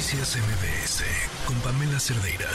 [0.00, 1.04] Noticias MBS
[1.44, 2.48] con Pamela Cerdeira.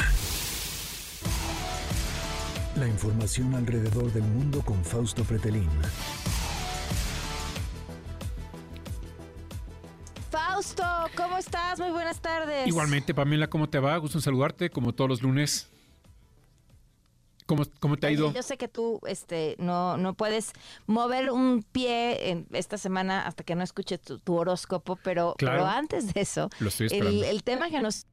[2.76, 5.70] La información alrededor del mundo con Fausto Pretelín.
[10.32, 10.84] Fausto,
[11.16, 11.80] ¿cómo estás?
[11.80, 12.66] Muy buenas tardes.
[12.66, 13.96] Igualmente, Pamela, ¿cómo te va?
[13.98, 15.70] Gusto en saludarte, como todos los lunes.
[17.46, 18.34] ¿Cómo, cómo te ha ido?
[18.34, 20.52] Yo sé que tú este, no, no puedes
[20.88, 25.58] mover un pie en esta semana hasta que no escuches tu, tu horóscopo, pero, Claro.
[25.60, 27.24] pero antes de eso, Lo estoy el, esperando.
[27.26, 28.08] el tema que nos...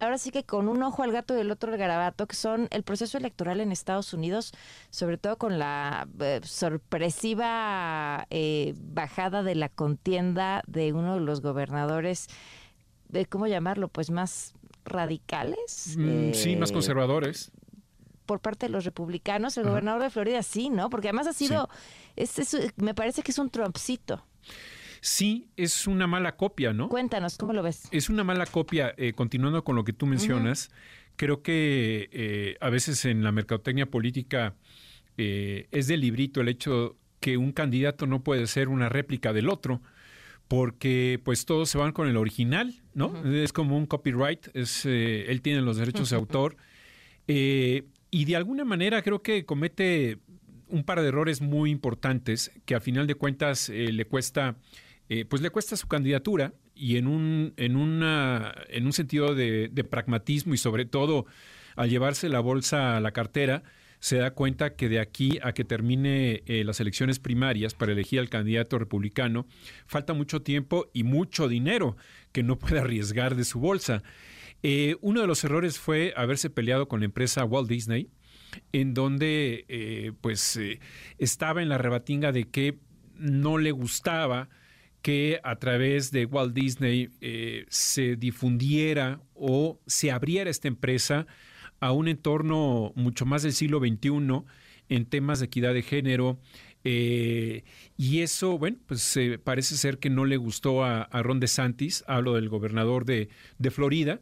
[0.00, 2.68] Ahora sí que con un ojo al gato y el otro al garabato, que son
[2.72, 4.52] el proceso electoral en Estados Unidos,
[4.90, 11.40] sobre todo con la eh, sorpresiva eh, bajada de la contienda de uno de los
[11.40, 12.26] gobernadores,
[13.08, 13.88] de ¿cómo llamarlo?
[13.88, 14.52] Pues más
[14.84, 15.96] radicales.
[15.98, 17.50] Mm, sí, más eh, conservadores.
[18.26, 19.56] Por parte de los republicanos.
[19.58, 20.90] El gobernador de Florida sí, ¿no?
[20.90, 21.68] Porque además ha sido,
[22.16, 24.24] es- es- me parece que es un Trumpcito.
[25.00, 26.88] Sí, es una mala copia, ¿no?
[26.88, 27.88] Cuéntanos, ¿cómo lo ves?
[27.90, 30.70] Es una mala copia, eh, continuando con lo que tú mencionas.
[31.16, 34.54] Creo que eh, a veces en la mercadotecnia política
[35.18, 39.48] eh, es de librito el hecho que un candidato no puede ser una réplica del
[39.48, 39.82] otro,
[40.48, 43.12] porque pues todos se van con el original, ¿no?
[43.32, 46.56] Es como un copyright, es, él tiene los derechos de autor.
[47.28, 50.18] Eh, y de alguna manera creo que comete
[50.68, 54.56] un par de errores muy importantes que a final de cuentas eh, le cuesta
[55.08, 59.86] eh, pues le cuesta su candidatura y en un en una en un sentido de,
[59.90, 61.26] pragmatismo y sobre todo
[61.74, 63.62] al llevarse la bolsa a la cartera
[63.98, 68.20] se da cuenta que de aquí a que termine eh, las elecciones primarias para elegir
[68.20, 69.46] al candidato republicano
[69.86, 71.96] falta mucho tiempo y mucho dinero
[72.30, 74.02] que no puede arriesgar de su bolsa.
[74.62, 78.10] Eh, uno de los errores fue haberse peleado con la empresa Walt Disney,
[78.72, 80.78] en donde eh, pues eh,
[81.18, 82.78] estaba en la rebatinga de que
[83.16, 84.48] no le gustaba
[85.00, 87.10] que a través de Walt Disney
[87.68, 91.26] se difundiera o se abriera esta empresa
[91.80, 94.44] a un entorno mucho más del siglo XXI
[94.88, 96.38] en temas de equidad de género.
[96.84, 102.48] y eso, bueno, pues parece ser que no le gustó a, Ron DeSantis, hablo del
[102.48, 103.28] gobernador de
[103.72, 104.20] Florida,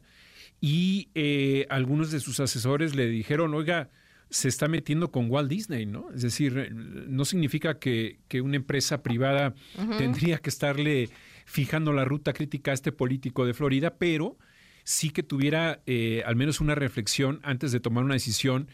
[0.61, 3.89] y eh, algunos de sus asesores le dijeron, oiga,
[4.29, 6.09] se está metiendo con Walt Disney, ¿no?
[6.15, 9.55] Es decir, eh, no significa que, que una empresa privada
[9.99, 11.09] tendría que estarle
[11.47, 14.39] fijando la ruta crítica a este político de Florida, pero
[14.85, 18.69] sí que tuviera eh, al menos una reflexión antes de tomar una decisión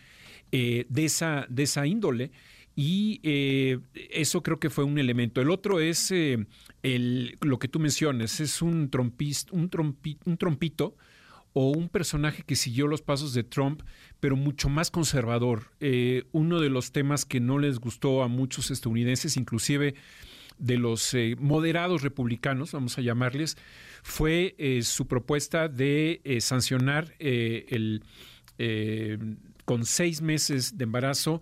[0.53, 2.32] eh, de, esa, de esa índole.
[2.78, 3.78] Y eh,
[4.10, 5.41] eso creo que fue un elemento.
[5.41, 6.44] El otro es eh,
[6.82, 10.94] el, lo que tú mencionas, es un, trompis- un, trompi- un trompito
[11.59, 13.81] o un personaje que siguió los pasos de Trump,
[14.21, 15.71] pero mucho más conservador.
[15.81, 19.95] Eh, uno de los temas que no les gustó a muchos estadounidenses, inclusive
[20.59, 23.56] de los eh, moderados republicanos, vamos a llamarles,
[24.03, 28.03] fue eh, su propuesta de sancionar el
[29.65, 31.41] con seis meses de embarazo,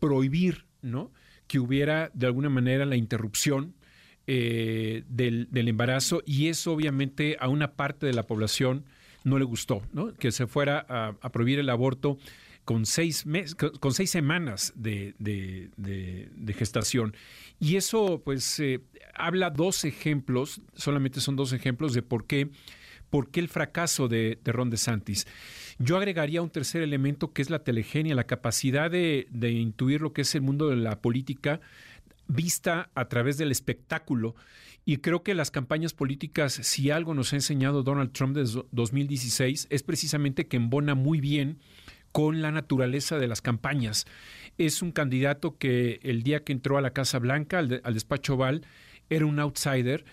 [0.00, 1.12] prohibir, ¿no?
[1.46, 3.76] Que hubiera de alguna manera la interrupción
[4.26, 8.84] del embarazo y eso obviamente a una parte de la población
[9.24, 9.82] no le gustó.
[10.18, 12.18] Que se fuera a, prohibir el aborto
[12.64, 17.14] con seis meses, con, seis semanas de, de- de- de gestación.
[17.60, 18.80] Y eso, pues, eh,
[19.14, 22.48] habla dos ejemplos, solamente son dos ejemplos de por qué,
[23.10, 25.26] por qué el fracaso de, de Ron DeSantis.
[25.78, 30.22] Yo agregaría un tercer elemento que es la telegenia, la capacidad de intuir lo que
[30.22, 31.60] es el mundo de la política
[32.26, 34.34] vista a través del espectáculo.
[34.84, 39.68] Y creo que las campañas políticas, si algo nos ha enseñado Donald Trump desde 2016,
[39.70, 41.58] es precisamente que embona muy bien
[42.12, 44.06] con la naturaleza de las campañas.
[44.58, 48.34] Es un candidato que el día que entró a la Casa Blanca, al, al despacho
[48.34, 48.66] Oval,
[49.10, 50.04] era un outsider,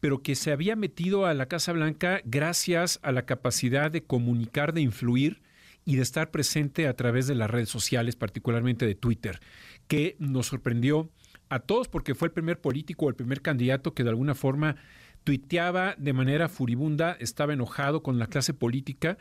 [0.00, 4.72] pero que se había metido a la Casa Blanca gracias a la capacidad de comunicar,
[4.72, 5.42] de influir
[5.84, 9.40] y de estar presente a través de las redes sociales, particularmente de Twitter,
[9.86, 11.10] que nos sorprendió
[11.50, 14.76] a todos porque fue el primer político o el primer candidato que de alguna forma
[15.24, 19.18] tuiteaba de manera furibunda, estaba enojado con la clase política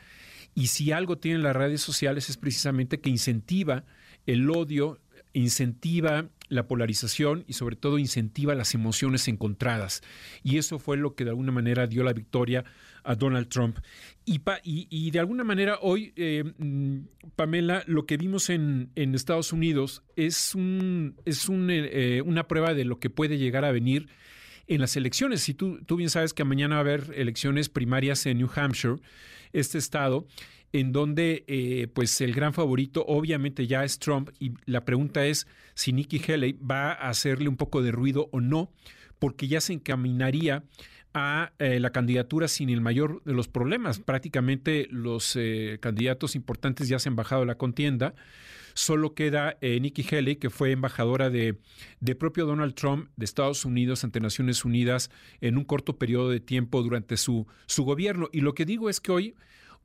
[0.56, 3.84] y si algo tienen las redes sociales es precisamente que incentiva
[4.26, 5.00] el odio,
[5.34, 10.02] incentiva la polarización y sobre todo incentiva las emociones encontradas.
[10.44, 12.64] Y eso fue lo que de alguna manera dio la victoria
[13.04, 13.80] a Donald Trump.
[14.26, 17.00] Y, pa- y, de alguna manera hoy, eh, mm,
[17.36, 22.74] Pamela, lo que vimos en, Estados Unidos es, un, es un, eh, eh, una prueba
[22.74, 24.08] de lo que puede llegar a venir
[24.68, 25.42] en las elecciones.
[25.42, 28.98] Si tú, tú bien sabes que mañana va a haber elecciones primarias en New Hampshire,
[29.52, 30.28] este estado,
[30.72, 35.48] en donde eh, pues el gran favorito obviamente ya es Trump y la pregunta es
[35.74, 38.72] si Nikki Haley va a hacerle un poco de ruido o no,
[39.18, 40.64] porque ya se encaminaría
[41.14, 44.00] a eh, la candidatura sin el mayor de los problemas.
[44.00, 48.14] Prácticamente los eh, candidatos importantes ya se han bajado la contienda.
[48.74, 51.58] Solo queda eh, Nikki Haley, que fue embajadora de,
[52.00, 55.10] de, propio Donald Trump de Estados Unidos ante Naciones Unidas
[55.42, 58.30] en un corto periodo de tiempo durante su, su gobierno.
[58.32, 59.36] Y lo que digo es que hoy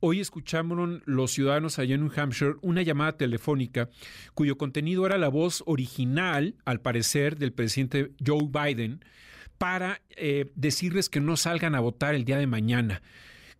[0.01, 3.89] Hoy escucharon los ciudadanos allá en New Hampshire una llamada telefónica
[4.33, 8.99] cuyo contenido era la voz original, al parecer, del presidente Joe Biden
[9.57, 13.01] para eh, decirles que no salgan a votar el día de mañana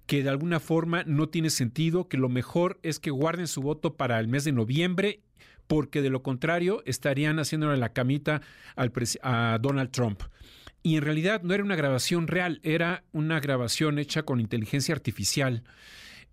[0.06, 3.96] que de alguna forma no tiene sentido, que lo mejor es que guarden su voto
[3.96, 5.22] para el mes de noviembre,
[5.66, 8.44] porque de lo contrario estarían haciéndole la camita
[8.76, 10.22] a Donald Trump.
[10.84, 15.64] Y en realidad no era una grabación real, era una grabación hecha con inteligencia artificial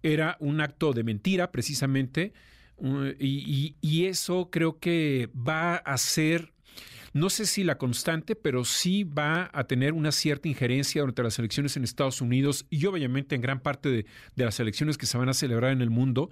[0.03, 2.32] era un acto de mentira, precisamente,
[3.19, 6.51] y, eso creo que va a ser,
[7.12, 11.38] no sé si la constante, pero sí va a tener una cierta injerencia durante las
[11.38, 15.29] elecciones en Estados Unidos y obviamente en gran parte de, las elecciones que se van
[15.29, 16.31] a celebrar en el mundo,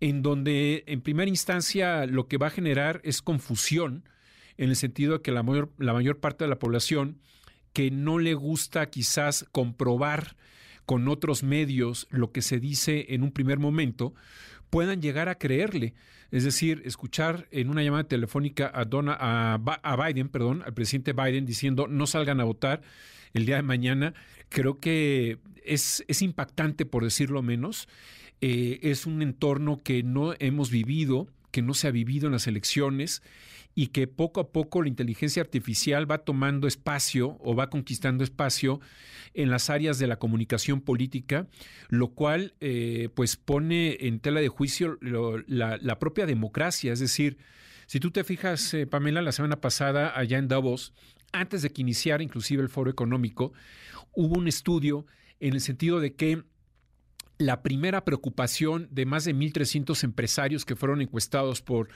[0.00, 4.08] en donde en primera instancia lo que va a generar es confusión,
[4.56, 7.20] en el sentido de que la mayor, la mayor parte de la población
[7.72, 10.36] que no le gusta quizás comprobar
[10.84, 14.14] con otros medios lo que se dice en un primer momento,
[14.70, 15.94] puedan llegar a creerle.
[16.30, 21.86] Es decir, escuchar en una llamada telefónica a, a, Biden, perdón, al presidente Biden diciendo
[21.88, 22.82] no salgan a votar
[23.32, 24.14] el día de mañana,
[24.48, 27.88] creo que es, es impactante, por decirlo menos.
[28.40, 32.46] Eh, es un entorno que no hemos vivido, que no se ha vivido en las
[32.46, 33.22] elecciones
[33.74, 38.80] y que poco a poco la inteligencia artificial va tomando espacio o va conquistando espacio
[39.34, 41.46] en las áreas de la comunicación política,
[41.88, 46.92] lo cual eh, pues pone en tela de juicio la, propia democracia.
[46.92, 47.38] Es decir,
[47.86, 50.92] si tú te fijas, eh, Pamela, la semana pasada allá en Davos,
[51.32, 53.52] antes de que iniciara inclusive el foro económico,
[54.12, 55.06] hubo un estudio
[55.40, 56.42] en el sentido de que
[57.38, 61.88] la primera preocupación de más de 1.300 empresarios que fueron encuestados por,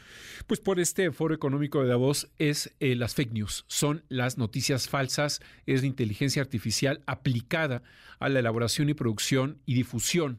[0.46, 4.88] pues por este foro económico de Davos es eh, las fake news, son las noticias
[4.88, 7.82] falsas, es la inteligencia artificial aplicada
[8.20, 10.38] a la elaboración y producción y difusión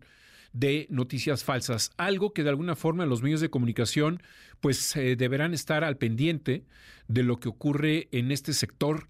[0.54, 4.22] de noticias falsas, algo que de alguna forma los medios de comunicación
[4.62, 6.64] pues eh, deberán estar al pendiente
[7.08, 9.10] de lo que ocurre en este sector.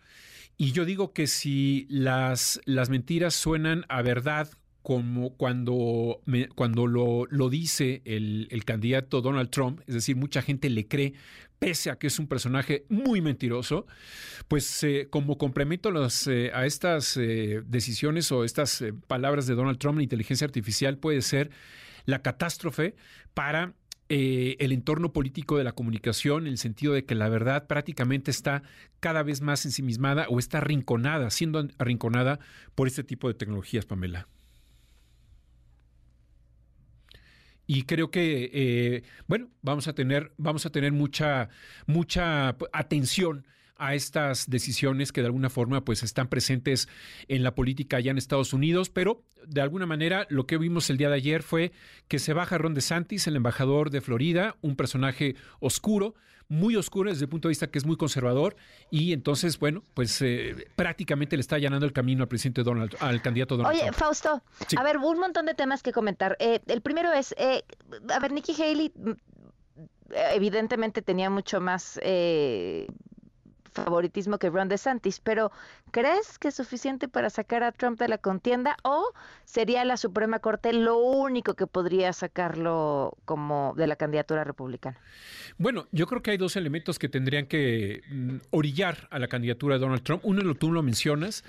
[0.58, 4.50] Y yo digo que si las, las mentiras suenan a verdad
[4.84, 6.22] como cuando,
[6.56, 11.14] cuando lo, lo dice el, el, candidato Donald Trump, es decir, mucha gente le cree,
[11.58, 13.88] pese a que es un personaje muy mentiroso,
[14.50, 19.78] pues eh, como complemento a, eh, a estas eh, decisiones o estas palabras de Donald
[19.78, 21.50] Trump, la inteligencia artificial puede ser
[22.06, 22.96] la catástrofe
[23.34, 23.74] para
[24.10, 28.62] el entorno político de la comunicación, en el sentido de que la verdad prácticamente está
[29.00, 32.40] cada vez más ensimismada o está arrinconada, siendo arrinconada
[32.76, 34.28] por este tipo de tecnologías, Pamela.
[37.68, 41.50] Y creo que eh, bueno vamos a tener vamos a tener mucha
[41.86, 43.46] mucha atención
[43.78, 46.88] a estas decisiones que de alguna forma pues están presentes
[47.28, 50.98] en la política allá en Estados Unidos, pero de alguna manera lo que vimos el
[50.98, 51.72] día de ayer fue
[52.08, 56.16] que se baja Ron DeSantis, el embajador de Florida, un personaje oscuro,
[56.50, 58.56] muy oscuro desde el punto de vista que es muy conservador
[58.92, 63.22] y entonces, bueno, pues eh, prácticamente le está allanando el camino al presidente Donald, al
[63.22, 64.42] candidato Donald Oye, Fausto,
[64.78, 66.38] a ver, un montón de temas que comentar.
[66.40, 67.64] Eh, el primero es, eh,
[68.10, 69.12] a ver, Nikki Haley mm,
[70.36, 72.00] evidentemente tenía mucho más
[73.74, 75.52] favoritismo que Ron DeSantis, pero
[75.92, 79.12] ¿crees que es suficiente para sacar a Trump de la contienda o
[79.46, 85.00] sería la Suprema Corte lo único que podría sacarlo como de la candidatura republicana?
[85.58, 89.76] Bueno, yo creo que hay dos elementos que tendrían que mm, orillar a la candidatura
[89.76, 90.22] de Donald Trump.
[90.26, 91.44] Uno, tú lo mencionas,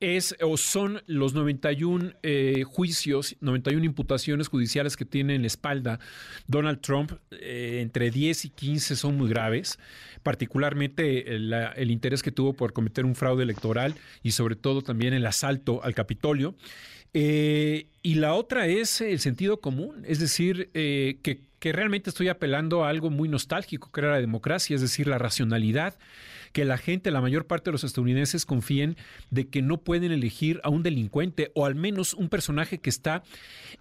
[0.00, 6.00] es o son los 91 eh, juicios, 91 imputaciones judiciales que tiene en la espalda
[6.46, 9.78] Donald Trump, eh, entre 10 y 15 son muy graves,
[10.22, 15.14] particularmente la el interés que tuvo por cometer un fraude electoral y sobre todo también
[15.14, 16.54] el asalto al Capitolio.
[17.12, 22.28] Eh, y la otra es el sentido común, es decir, eh, que, que realmente estoy
[22.28, 25.94] apelando a algo muy nostálgico, que era la democracia, es decir, la racionalidad
[26.52, 28.96] que la gente, la mayor parte de los estadounidenses confíen
[29.30, 33.22] de que no pueden elegir a un delincuente o al menos un personaje que está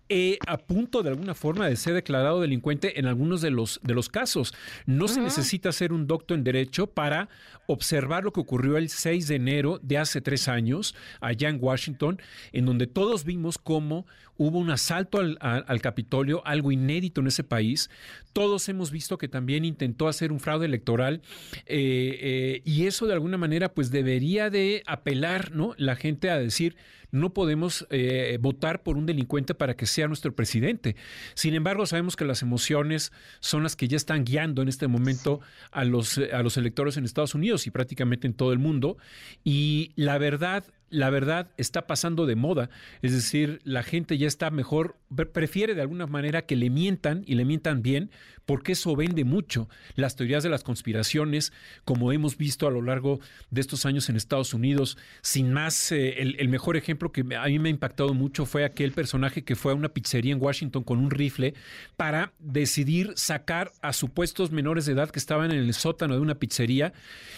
[0.08, 3.94] eh, a punto de alguna forma de ser declarado delincuente en algunos de los, de
[3.94, 4.54] los casos.
[4.86, 7.30] No se necesita ser un doctor en derecho para
[7.68, 12.22] observar lo que ocurrió el 6 de enero de hace tres años allá en Washington,
[12.52, 14.06] en donde todos vimos cómo
[14.40, 17.90] hubo un asalto al, al Capitolio, algo inédito en ese país
[18.34, 21.22] todos hemos visto que también intentó hacer un fraude electoral
[21.66, 25.74] eh, eh, y eso de alguna manera pues debería de apelar, ¿no?
[25.78, 26.76] La gente a decir,
[27.12, 30.96] no podemos eh, votar por un delincuente para que sea nuestro presidente.
[31.34, 35.42] Sin embargo, sabemos que las emociones son las que ya están guiando en este momento
[35.72, 38.98] a los, a los electores en Estados Unidos y prácticamente en todo el mundo.
[39.44, 42.70] Y la verdad la verdad está pasando de moda,
[43.02, 44.98] es decir, la gente ya está mejor,
[45.34, 48.12] prefiere de alguna manera que le mientan y le mientan bien,
[48.50, 49.70] porque eso vende mucho.
[49.94, 51.54] Las teorías de las conspiraciones,
[51.86, 53.20] como hemos visto a lo largo
[53.52, 57.60] de estos años en Estados Unidos, sin más, eh, el, mejor ejemplo que a mí
[57.60, 60.98] me ha impactado mucho fue aquel personaje que fue a una pizzería en Washington con
[60.98, 61.54] un rifle
[61.96, 66.40] para decidir sacar a supuestos menores de edad que estaban en el sótano de una
[66.40, 66.94] pizzería,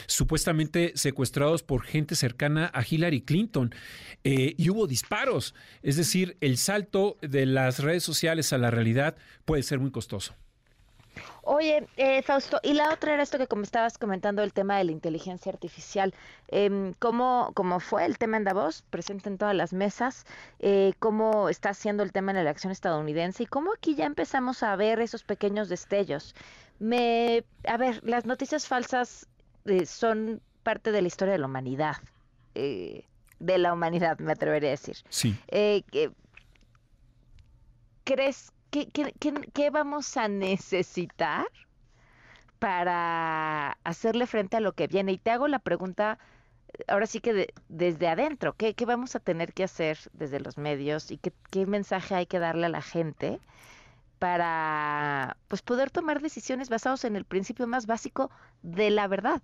[0.07, 3.40] supuestamente secuestrados por gente cercana a Hillary Clinton.
[4.23, 5.55] Eh, y hubo disparos.
[5.81, 10.35] Es decir, el salto de las redes sociales a la realidad puede ser muy costoso.
[11.43, 14.83] Oye, eh, Fausto, y la otra era esto que como estabas comentando, el tema de
[14.85, 16.13] la inteligencia artificial.
[16.49, 18.83] Eh, ¿cómo, ¿cómo, fue el tema en Davos?
[18.89, 20.25] Presente en todas las mesas.
[20.59, 23.43] Eh, ¿Cómo está haciendo el tema en la elección estadounidense?
[23.43, 26.35] ¿Y cómo aquí ya empezamos a ver esos pequeños destellos?
[26.79, 29.27] Me, a ver, las noticias falsas
[29.65, 31.97] eh, son parte de la historia de la humanidad.
[33.41, 34.97] De la humanidad, me atrevería a decir.
[35.09, 35.37] Sí.
[38.03, 41.45] ¿Crees ¿qué, vamos a necesitar
[42.59, 45.11] para hacerle frente a lo que viene?
[45.11, 46.17] Y te hago la pregunta,
[46.87, 51.17] ahora sí que desde adentro, ¿qué, vamos a tener que hacer desde los medios y
[51.17, 53.39] qué, qué mensaje hay que darle a la gente?
[54.21, 58.29] Para pues poder tomar decisiones basadas en el principio más básico
[58.61, 59.41] de la verdad.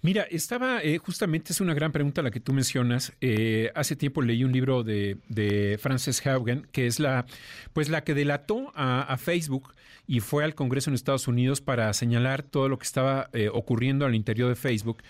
[0.00, 3.12] Mira, estaba eh, justamente es una gran pregunta la que tú mencionas.
[3.20, 7.26] Eh, hace tiempo leí un libro de, de Frances Haugen que es la
[7.74, 9.74] pues la que delató a, Facebook
[10.06, 14.06] y fue al Congreso en Estados Unidos para señalar todo lo que estaba eh, ocurriendo
[14.06, 15.02] al interior de Facebook.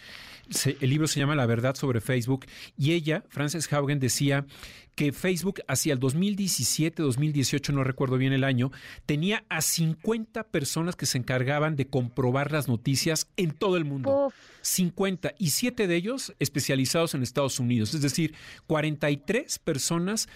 [0.80, 4.44] el libro se llama La verdad sobre Facebook y ella, Frances Haugen, decía
[4.98, 8.72] que Facebook hacia el 2017, 2018, no recuerdo bien el año,
[9.06, 14.32] tenía a 50 personas que se encargaban de comprobar las noticias en todo el mundo.
[14.62, 17.94] 50 y 7 de ellos especializados en Estados Unidos.
[17.94, 18.34] Es decir,
[18.66, 20.28] 43 personas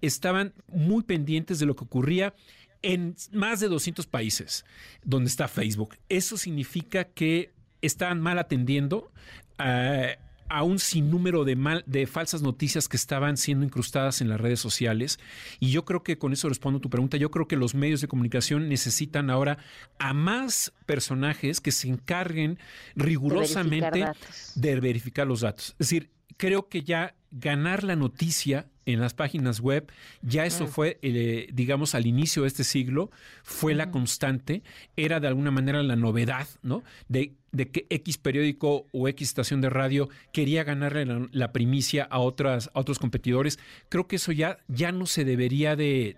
[0.00, 2.34] estaban muy pendientes de lo que ocurría
[2.82, 4.64] en más de 200 países
[5.04, 5.96] donde está Facebook.
[6.08, 9.10] Eso significa que estaban mal atendiendo.
[9.58, 14.40] Uh, a un sinnúmero de, mal, de falsas noticias que estaban siendo incrustadas en las
[14.40, 15.18] redes sociales.
[15.60, 17.16] Y yo creo que con eso respondo a tu pregunta.
[17.16, 19.58] Yo creo que los medios de comunicación necesitan ahora
[19.98, 22.58] a más personajes que se encarguen
[22.94, 24.06] rigurosamente
[24.54, 25.70] de verificar los datos.
[25.78, 29.90] Es decir, creo que ya ganar la noticia en las páginas web,
[30.22, 33.10] ya eso fue, eh, digamos, al inicio de este siglo,
[33.42, 34.62] fue la constante,
[34.96, 36.84] era de alguna manera la novedad, ¿no?
[37.08, 42.18] De de que X periódico o X estación de radio quería ganarle la, primicia a,
[42.18, 43.58] otras, a otros competidores.
[43.88, 46.16] Creo que eso ya, ya no se debería de,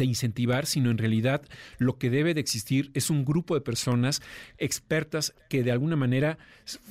[0.00, 1.42] incentivar, sino en realidad
[1.78, 4.20] lo que debe de existir es un grupo de personas
[4.58, 6.38] expertas que de alguna manera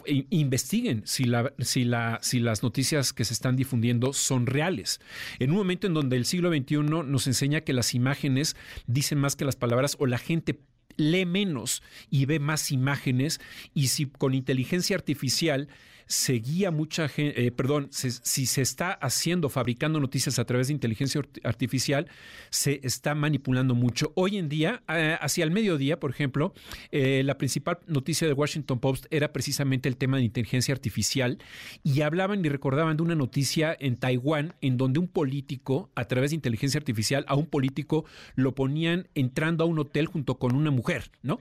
[0.05, 4.99] investiguen si, la, si, la, si las noticias que se están difundiendo son reales.
[5.37, 8.55] En un momento en donde el siglo XXI nos enseña que las imágenes
[8.87, 10.59] dicen más que las palabras o la gente
[10.97, 13.39] lee menos y ve más imágenes
[13.73, 15.69] y si con inteligencia artificial
[16.09, 21.21] seguía mucha gente, eh, perdón, si se está haciendo, fabricando noticias a través de inteligencia
[21.43, 22.07] artificial,
[22.49, 24.11] se está manipulando mucho.
[24.15, 26.55] Hoy en día, eh, hacia el mediodía, por ejemplo,
[26.91, 31.37] eh, la principal noticia de Washington Post era precisamente el tema de inteligencia artificial
[31.83, 36.31] y hablaban y recordaban de una noticia en Taiwán en donde un político, a través
[36.31, 40.71] de inteligencia artificial, a un político lo ponían entrando a un hotel junto con una
[40.71, 41.39] mujer, ¿no?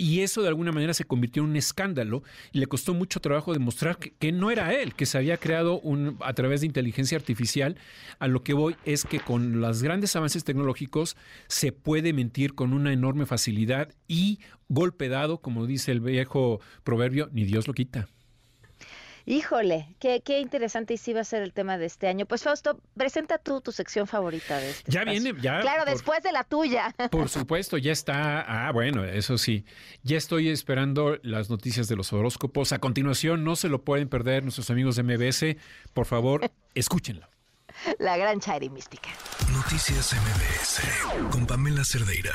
[0.00, 3.52] Y eso de alguna manera se convirtió en un escándalo y le costó mucho trabajo
[3.52, 7.76] demostrar que, no era él, que se había creado un, a través de inteligencia artificial.
[8.18, 12.72] A lo que voy es que con los grandes avances tecnológicos se puede mentir con
[12.72, 14.38] una enorme facilidad y
[14.70, 18.08] golpe dado, como dice el viejo proverbio, ni Dios lo quita.
[19.26, 22.26] Híjole, qué, qué interesante y sí va a ser el tema de este año.
[22.26, 24.90] Pues Fausto, presenta tú tu sección favorita de este.
[24.90, 25.60] Ya viene, ya.
[25.60, 26.94] Claro, después de la tuya.
[27.10, 28.40] Por supuesto, ya está.
[28.40, 29.64] Ah, bueno, eso sí.
[30.02, 32.72] Ya estoy esperando las noticias de los horóscopos.
[32.72, 35.56] A continuación, no se lo pueden perder nuestros amigos de MBS.
[35.92, 37.28] Por favor, escúchenlo.
[37.98, 39.10] La gran Chairi Mística.
[39.52, 42.32] Noticias MBS con Pamela Cerdeira.